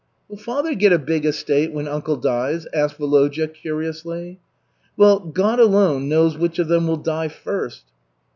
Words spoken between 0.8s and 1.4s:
a big